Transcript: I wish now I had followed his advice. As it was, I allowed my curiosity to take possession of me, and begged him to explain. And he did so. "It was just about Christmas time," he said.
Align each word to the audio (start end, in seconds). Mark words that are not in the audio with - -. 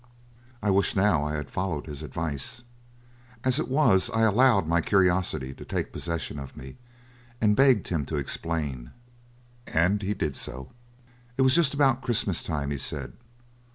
I 0.63 0.71
wish 0.71 0.95
now 0.95 1.23
I 1.23 1.35
had 1.35 1.51
followed 1.51 1.85
his 1.85 2.01
advice. 2.01 2.63
As 3.43 3.59
it 3.59 3.67
was, 3.67 4.09
I 4.09 4.23
allowed 4.23 4.65
my 4.65 4.81
curiosity 4.81 5.53
to 5.53 5.63
take 5.63 5.91
possession 5.93 6.39
of 6.39 6.57
me, 6.57 6.77
and 7.39 7.55
begged 7.55 7.89
him 7.89 8.07
to 8.07 8.17
explain. 8.17 8.93
And 9.67 10.01
he 10.01 10.15
did 10.15 10.35
so. 10.35 10.71
"It 11.37 11.43
was 11.43 11.53
just 11.53 11.75
about 11.75 12.01
Christmas 12.01 12.41
time," 12.41 12.71
he 12.71 12.79
said. 12.79 13.13